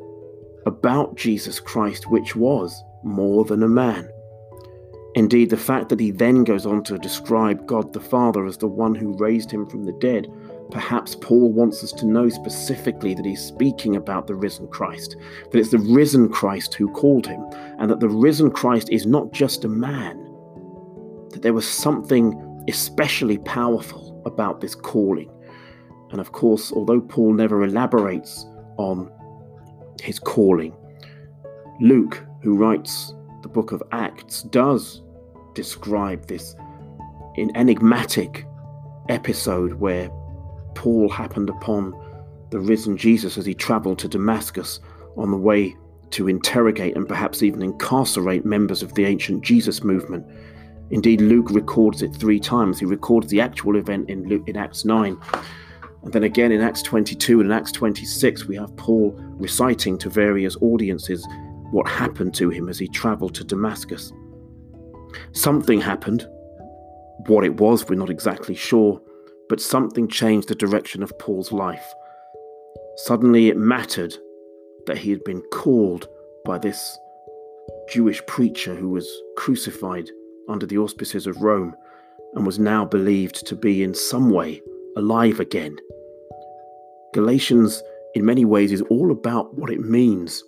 about 0.65 1.15
Jesus 1.15 1.59
Christ 1.59 2.09
which 2.09 2.35
was 2.35 2.83
more 3.03 3.45
than 3.45 3.63
a 3.63 3.67
man. 3.67 4.09
Indeed, 5.15 5.49
the 5.49 5.57
fact 5.57 5.89
that 5.89 5.99
he 5.99 6.11
then 6.11 6.43
goes 6.43 6.65
on 6.65 6.83
to 6.83 6.97
describe 6.97 7.65
God 7.65 7.93
the 7.93 7.99
Father 7.99 8.45
as 8.45 8.57
the 8.57 8.67
one 8.67 8.95
who 8.95 9.17
raised 9.17 9.49
him 9.49 9.65
from 9.65 9.85
the 9.85 9.93
dead, 9.93 10.27
perhaps 10.71 11.15
Paul 11.15 11.51
wants 11.51 11.83
us 11.83 11.91
to 11.93 12.05
know 12.05 12.29
specifically 12.29 13.13
that 13.13 13.25
he's 13.25 13.41
speaking 13.41 13.95
about 13.95 14.27
the 14.27 14.35
risen 14.35 14.67
Christ, 14.67 15.15
that 15.51 15.57
it's 15.57 15.71
the 15.71 15.79
risen 15.79 16.29
Christ 16.29 16.73
who 16.75 16.91
called 16.91 17.25
him, 17.25 17.43
and 17.79 17.89
that 17.89 17.99
the 17.99 18.09
risen 18.09 18.51
Christ 18.51 18.89
is 18.89 19.05
not 19.05 19.31
just 19.31 19.65
a 19.65 19.69
man, 19.69 20.17
that 21.31 21.41
there 21.41 21.53
was 21.53 21.67
something 21.67 22.63
especially 22.67 23.39
powerful 23.39 24.21
about 24.25 24.61
this 24.61 24.75
calling. 24.75 25.31
And 26.11 26.19
of 26.19 26.31
course, 26.31 26.71
although 26.71 27.01
Paul 27.01 27.33
never 27.33 27.63
elaborates 27.63 28.45
on 28.77 29.11
his 30.01 30.19
calling, 30.19 30.75
Luke, 31.81 32.23
who 32.41 32.55
writes 32.55 33.13
the 33.41 33.49
book 33.49 33.71
of 33.71 33.81
Acts, 33.91 34.43
does 34.43 35.01
describe 35.53 36.27
this 36.27 36.55
enigmatic 37.37 38.45
episode 39.07 39.73
where 39.73 40.09
Paul 40.79 41.09
happened 41.09 41.49
upon 41.49 41.93
the 42.51 42.59
risen 42.59 42.95
Jesus 42.95 43.37
as 43.37 43.45
he 43.45 43.53
traveled 43.53 43.99
to 43.99 44.07
Damascus 44.07 44.79
on 45.17 45.29
the 45.29 45.37
way 45.37 45.75
to 46.11 46.29
interrogate 46.29 46.95
and 46.95 47.05
perhaps 47.05 47.43
even 47.43 47.61
incarcerate 47.61 48.45
members 48.45 48.81
of 48.81 48.93
the 48.93 49.03
ancient 49.03 49.43
Jesus 49.43 49.83
movement. 49.83 50.25
Indeed, 50.89 51.19
Luke 51.19 51.51
records 51.51 52.01
it 52.01 52.15
three 52.15 52.39
times. 52.39 52.79
He 52.79 52.85
records 52.85 53.27
the 53.27 53.41
actual 53.41 53.75
event 53.75 54.09
in, 54.09 54.23
Luke, 54.29 54.47
in 54.47 54.55
Acts 54.55 54.85
9 54.85 55.19
and 56.03 56.13
then 56.13 56.23
again 56.23 56.53
in 56.53 56.61
Acts 56.61 56.81
22 56.81 57.41
and 57.41 57.51
in 57.51 57.57
Acts 57.57 57.73
26, 57.73 58.45
we 58.45 58.55
have 58.55 58.73
Paul 58.77 59.13
reciting 59.37 59.97
to 59.97 60.09
various 60.09 60.55
audiences 60.61 61.27
what 61.71 61.89
happened 61.89 62.33
to 62.35 62.49
him 62.49 62.69
as 62.69 62.79
he 62.79 62.87
traveled 62.87 63.35
to 63.35 63.43
Damascus. 63.43 64.13
Something 65.33 65.81
happened. 65.81 66.25
What 67.27 67.43
it 67.43 67.59
was, 67.59 67.85
we're 67.89 67.95
not 67.95 68.09
exactly 68.09 68.55
sure, 68.55 69.01
but 69.49 69.59
something 69.59 70.07
changed 70.07 70.47
the 70.47 70.55
direction 70.55 71.03
of 71.03 71.17
Paul's 71.19 71.51
life. 71.51 71.93
Suddenly 72.97 73.49
it 73.49 73.57
mattered 73.57 74.15
that 74.85 74.97
he 74.97 75.09
had 75.09 75.23
been 75.23 75.41
called 75.51 76.07
by 76.45 76.57
this 76.57 76.97
Jewish 77.89 78.25
preacher 78.27 78.75
who 78.75 78.89
was 78.89 79.09
crucified 79.35 80.09
under 80.47 80.65
the 80.65 80.77
auspices 80.77 81.27
of 81.27 81.41
Rome 81.41 81.75
and 82.35 82.45
was 82.45 82.59
now 82.59 82.85
believed 82.85 83.45
to 83.47 83.55
be 83.55 83.83
in 83.83 83.93
some 83.93 84.29
way 84.29 84.61
alive 84.95 85.39
again. 85.39 85.77
Galatians, 87.13 87.81
in 88.13 88.25
many 88.25 88.45
ways, 88.45 88.71
is 88.71 88.81
all 88.83 89.11
about 89.11 89.55
what 89.55 89.71
it 89.71 89.79
means 89.79 90.43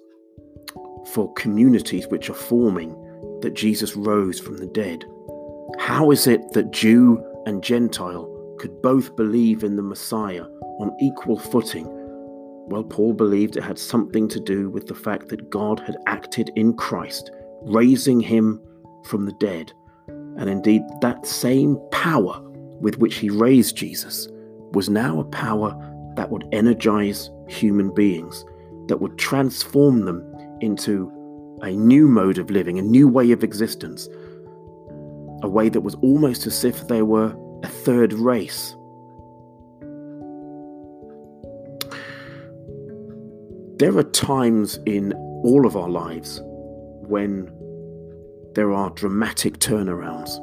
for 1.14 1.34
communities 1.34 2.08
which 2.08 2.30
are 2.30 2.36
forming 2.36 2.92
that 3.42 3.56
Jesus 3.56 3.96
rose 3.96 4.40
from 4.40 4.58
the 4.58 4.68
dead. 4.68 5.04
How 5.80 6.12
is 6.12 6.28
it 6.28 6.42
that 6.54 6.72
Jew 6.72 7.24
and 7.48 7.64
Gentile 7.64 8.28
could 8.62 8.80
both 8.84 9.16
believe 9.16 9.64
in 9.64 9.76
the 9.76 9.82
Messiah 9.82 10.44
on 10.80 10.96
equal 11.00 11.40
footing? 11.40 11.88
Well, 12.68 12.84
Paul 12.84 13.14
believed 13.14 13.58
it 13.58 13.64
had 13.64 13.80
something 13.80 14.28
to 14.28 14.40
do 14.40 14.70
with 14.70 14.86
the 14.86 14.94
fact 14.94 15.30
that 15.30 15.50
God 15.50 15.80
had 15.80 15.98
acted 16.06 16.52
in 16.56 16.76
Christ, 16.76 17.32
raising 17.64 18.20
him 18.20 18.62
from 19.06 19.26
the 19.26 19.34
dead. 19.40 19.74
And 20.08 20.48
indeed, 20.48 20.84
that 21.02 21.26
same 21.26 21.76
power 21.92 22.40
with 22.80 23.00
which 23.00 23.16
he 23.16 23.32
raised 23.32 23.76
Jesus 23.76 24.28
was 24.74 24.90
now 24.90 25.20
a 25.20 25.26
power 25.26 25.76
that 26.16 26.30
would 26.30 26.48
energize 26.52 27.32
human 27.48 27.92
beings, 27.92 28.46
that 28.90 29.02
would 29.02 29.18
transform 29.18 30.06
them 30.06 30.24
into 30.62 31.12
a 31.64 31.72
new 31.72 32.08
mode 32.08 32.38
of 32.38 32.52
living, 32.52 32.78
a 32.78 32.84
new 32.84 33.08
way 33.08 33.32
of 33.32 33.44
existence, 33.44 34.08
a 35.42 35.50
way 35.50 35.68
that 35.68 35.82
was 35.82 35.96
almost 36.04 36.46
as 36.46 36.64
if 36.64 36.88
they 36.88 37.02
were 37.02 37.36
a 37.64 37.68
third 37.68 38.14
race. 38.14 38.76
There 43.78 43.98
are 43.98 44.04
times 44.04 44.80
in 44.86 45.14
all 45.44 45.66
of 45.66 45.76
our 45.76 45.90
lives 45.90 46.40
when 46.44 47.52
there 48.54 48.72
are 48.72 48.90
dramatic 48.92 49.58
turnarounds. 49.58 50.38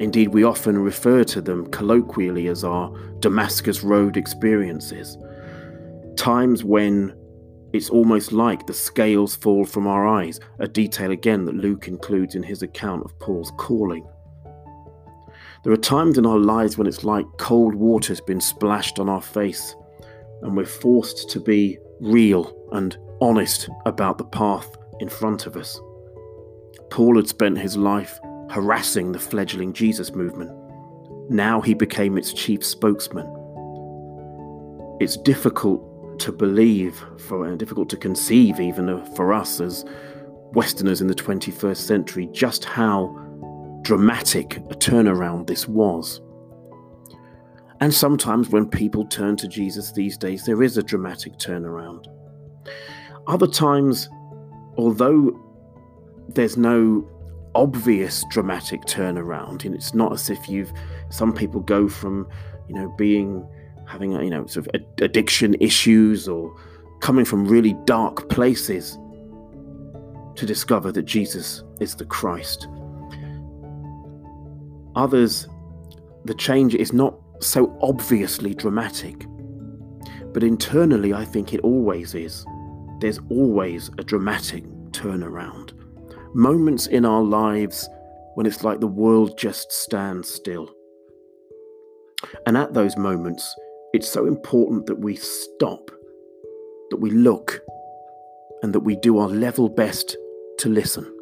Indeed, 0.00 0.28
we 0.28 0.44
often 0.44 0.78
refer 0.78 1.24
to 1.24 1.40
them 1.40 1.66
colloquially 1.70 2.46
as 2.46 2.62
our 2.62 2.96
Damascus 3.18 3.82
Road 3.82 4.16
experiences. 4.16 5.18
Times 6.16 6.62
when 6.62 7.14
it's 7.72 7.90
almost 7.90 8.32
like 8.32 8.66
the 8.66 8.74
scales 8.74 9.34
fall 9.34 9.64
from 9.64 9.86
our 9.86 10.06
eyes, 10.06 10.38
a 10.58 10.68
detail 10.68 11.10
again 11.10 11.44
that 11.46 11.54
Luke 11.54 11.88
includes 11.88 12.34
in 12.34 12.42
his 12.42 12.62
account 12.62 13.04
of 13.04 13.18
Paul's 13.18 13.52
calling. 13.56 14.06
There 15.64 15.72
are 15.72 15.76
times 15.76 16.18
in 16.18 16.26
our 16.26 16.38
lives 16.38 16.78
when 16.78 16.86
it's 16.86 17.04
like 17.04 17.26
cold 17.38 17.74
water 17.74 18.12
has 18.12 18.20
been 18.20 18.40
splashed 18.40 18.98
on 18.98 19.08
our 19.08 19.20
face 19.20 19.74
and 20.42 20.56
we're 20.56 20.64
forced 20.64 21.28
to 21.30 21.40
be 21.40 21.78
real 22.00 22.54
and 22.72 22.96
honest 23.20 23.68
about 23.84 24.18
the 24.18 24.24
path 24.24 24.76
in 25.00 25.08
front 25.08 25.46
of 25.46 25.56
us. 25.56 25.80
Paul 26.90 27.16
had 27.16 27.28
spent 27.28 27.58
his 27.58 27.76
life 27.76 28.18
harassing 28.50 29.12
the 29.12 29.18
fledgling 29.18 29.72
Jesus 29.72 30.14
movement. 30.14 30.50
Now 31.28 31.60
he 31.60 31.74
became 31.74 32.16
its 32.16 32.32
chief 32.32 32.64
spokesman. 32.64 33.26
It's 35.00 35.16
difficult 35.16 36.18
to 36.20 36.32
believe, 36.32 37.04
for 37.18 37.46
and 37.46 37.58
difficult 37.58 37.88
to 37.90 37.96
conceive, 37.96 38.58
even 38.58 39.04
for 39.14 39.32
us 39.32 39.60
as 39.60 39.84
Westerners 40.52 41.00
in 41.00 41.06
the 41.06 41.14
21st 41.14 41.76
century, 41.76 42.28
just 42.32 42.64
how 42.64 43.27
dramatic 43.88 44.58
a 44.58 44.74
turnaround 44.74 45.46
this 45.46 45.66
was. 45.66 46.20
And 47.80 47.94
sometimes 47.94 48.50
when 48.50 48.68
people 48.68 49.06
turn 49.06 49.34
to 49.36 49.48
Jesus 49.48 49.92
these 49.92 50.18
days, 50.18 50.44
there 50.44 50.62
is 50.62 50.76
a 50.76 50.82
dramatic 50.82 51.38
turnaround. 51.38 52.04
Other 53.26 53.46
times, 53.46 54.10
although 54.76 55.32
there's 56.28 56.58
no 56.58 57.08
obvious 57.54 58.26
dramatic 58.30 58.82
turnaround, 58.82 59.64
and 59.64 59.74
it's 59.74 59.94
not 59.94 60.12
as 60.12 60.28
if 60.28 60.50
you've, 60.50 60.70
some 61.08 61.32
people 61.32 61.62
go 61.62 61.88
from, 61.88 62.28
you 62.68 62.74
know, 62.74 62.94
being, 62.98 63.48
having, 63.86 64.12
you 64.12 64.28
know, 64.28 64.44
sort 64.44 64.66
of 64.66 64.82
addiction 65.00 65.54
issues 65.60 66.28
or 66.28 66.54
coming 67.00 67.24
from 67.24 67.48
really 67.48 67.74
dark 67.86 68.28
places 68.28 68.98
to 70.34 70.44
discover 70.44 70.92
that 70.92 71.06
Jesus 71.06 71.64
is 71.80 71.94
the 71.94 72.04
Christ. 72.04 72.68
Others, 74.98 75.46
the 76.24 76.34
change 76.34 76.74
is 76.74 76.92
not 76.92 77.14
so 77.38 77.78
obviously 77.80 78.52
dramatic. 78.52 79.26
But 80.32 80.42
internally, 80.42 81.14
I 81.14 81.24
think 81.24 81.54
it 81.54 81.60
always 81.60 82.16
is. 82.16 82.44
There's 83.00 83.20
always 83.30 83.90
a 83.98 84.02
dramatic 84.02 84.64
turnaround. 84.90 85.72
Moments 86.34 86.88
in 86.88 87.04
our 87.04 87.22
lives 87.22 87.88
when 88.34 88.44
it's 88.44 88.64
like 88.64 88.80
the 88.80 88.88
world 88.88 89.38
just 89.38 89.70
stands 89.70 90.28
still. 90.28 90.74
And 92.44 92.56
at 92.56 92.74
those 92.74 92.96
moments, 92.96 93.54
it's 93.92 94.08
so 94.08 94.26
important 94.26 94.86
that 94.86 94.98
we 94.98 95.14
stop, 95.14 95.92
that 96.90 96.96
we 97.00 97.12
look, 97.12 97.60
and 98.64 98.74
that 98.74 98.80
we 98.80 98.96
do 98.96 99.18
our 99.18 99.28
level 99.28 99.68
best 99.68 100.16
to 100.58 100.68
listen. 100.68 101.17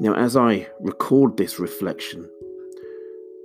Know, 0.00 0.14
as 0.14 0.34
I 0.34 0.66
record 0.80 1.36
this 1.36 1.58
reflection, 1.58 2.26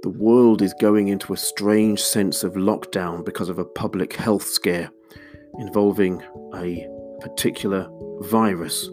the 0.04 0.10
world 0.10 0.62
is 0.62 0.74
going 0.80 1.10
into 1.10 1.34
a 1.34 1.38
strange 1.38 2.02
sense 2.02 2.46
of 2.46 2.54
lockdown 2.54 3.26
because 3.26 3.50
of 3.50 3.60
a 3.60 3.66
public 3.66 4.14
health 4.14 4.44
scare 4.44 4.90
involving 5.60 6.24
a 6.56 6.88
particular 7.20 7.90
virus 8.22 8.90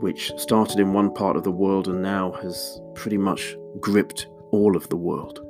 which 0.00 0.30
started 0.36 0.78
in 0.78 0.92
one 0.92 1.12
part 1.12 1.36
of 1.36 1.42
the 1.42 1.50
world 1.50 1.88
and 1.88 2.00
now 2.00 2.30
has 2.40 2.80
pretty 2.94 3.18
much 3.18 3.56
gripped 3.80 4.28
all 4.52 4.76
of 4.76 4.88
the 4.88 4.96
world. 4.96 5.40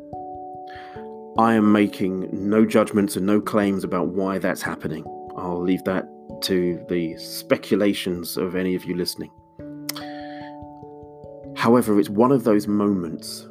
I 1.38 1.52
am 1.52 1.70
making 1.70 2.30
no 2.32 2.64
judgments 2.64 3.16
and 3.16 3.26
no 3.26 3.42
claims 3.42 3.84
about 3.84 4.08
why 4.08 4.38
that's 4.38 4.62
happening. 4.62 5.04
I'll 5.36 5.62
leave 5.62 5.84
that 5.84 6.08
to 6.44 6.82
the 6.88 7.18
speculations 7.18 8.38
of 8.38 8.56
any 8.56 8.74
of 8.74 8.86
you 8.86 8.96
listening. 8.96 9.30
However, 11.58 11.98
it's 11.98 12.08
one 12.08 12.30
of 12.30 12.44
those 12.44 12.68
moments 12.68 13.48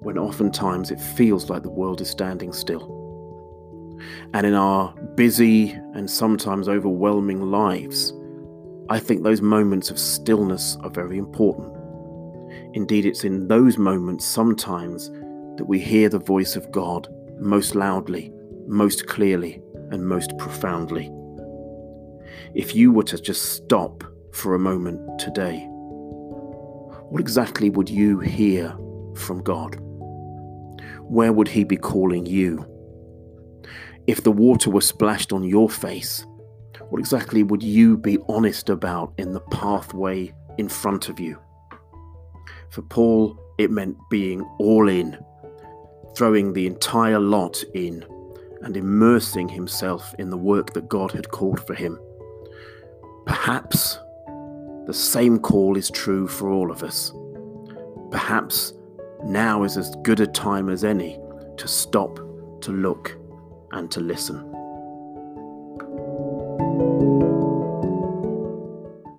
when 0.00 0.18
oftentimes 0.18 0.90
it 0.90 1.00
feels 1.00 1.48
like 1.48 1.62
the 1.62 1.70
world 1.70 2.02
is 2.02 2.10
standing 2.10 2.52
still. 2.52 2.94
And 4.34 4.46
in 4.46 4.52
our 4.52 4.92
busy 5.14 5.70
and 5.94 6.10
sometimes 6.10 6.68
overwhelming 6.68 7.50
lives, 7.50 8.12
I 8.90 8.98
think 8.98 9.22
those 9.22 9.40
moments 9.40 9.88
of 9.88 9.98
stillness 9.98 10.76
are 10.82 10.90
very 10.90 11.16
important. 11.16 11.74
Indeed, 12.74 13.06
it's 13.06 13.24
in 13.24 13.48
those 13.48 13.78
moments 13.78 14.26
sometimes 14.26 15.08
that 15.56 15.64
we 15.66 15.78
hear 15.78 16.10
the 16.10 16.18
voice 16.18 16.56
of 16.56 16.70
God 16.70 17.08
most 17.40 17.74
loudly, 17.74 18.30
most 18.66 19.06
clearly, 19.06 19.62
and 19.90 20.06
most 20.06 20.36
profoundly. 20.36 21.10
If 22.52 22.74
you 22.74 22.92
were 22.92 23.04
to 23.04 23.18
just 23.18 23.54
stop 23.54 24.04
for 24.32 24.54
a 24.54 24.58
moment 24.58 25.18
today, 25.18 25.66
what 27.10 27.20
exactly 27.20 27.70
would 27.70 27.88
you 27.88 28.20
hear 28.20 28.76
from 29.14 29.42
God? 29.42 29.78
where 31.08 31.32
would 31.32 31.48
he 31.48 31.64
be 31.64 31.76
calling 31.76 32.26
you? 32.26 32.66
If 34.06 34.22
the 34.22 34.32
water 34.32 34.70
were 34.70 34.82
splashed 34.82 35.32
on 35.32 35.42
your 35.42 35.68
face, 35.68 36.24
what 36.90 36.98
exactly 36.98 37.42
would 37.42 37.62
you 37.62 37.96
be 37.96 38.18
honest 38.28 38.68
about 38.68 39.12
in 39.18 39.32
the 39.32 39.40
pathway 39.40 40.32
in 40.58 40.68
front 40.68 41.08
of 41.08 41.18
you? 41.18 41.38
For 42.70 42.82
Paul, 42.82 43.38
it 43.58 43.70
meant 43.70 43.96
being 44.10 44.42
all 44.58 44.88
in, 44.88 45.18
throwing 46.14 46.52
the 46.52 46.66
entire 46.66 47.18
lot 47.18 47.62
in, 47.74 48.04
and 48.62 48.76
immersing 48.76 49.48
himself 49.48 50.14
in 50.18 50.30
the 50.30 50.36
work 50.36 50.72
that 50.74 50.88
God 50.88 51.12
had 51.12 51.30
called 51.30 51.66
for 51.66 51.74
him. 51.74 51.98
Perhaps 53.26 53.98
the 54.88 54.94
same 54.94 55.38
call 55.38 55.76
is 55.76 55.90
true 55.90 56.26
for 56.26 56.48
all 56.48 56.70
of 56.70 56.82
us. 56.82 57.12
Perhaps 58.10 58.72
now 59.22 59.62
is 59.62 59.76
as 59.76 59.94
good 60.02 60.18
a 60.18 60.26
time 60.26 60.70
as 60.70 60.82
any 60.82 61.20
to 61.58 61.68
stop, 61.68 62.16
to 62.62 62.72
look, 62.72 63.14
and 63.72 63.90
to 63.90 64.00
listen. 64.00 64.38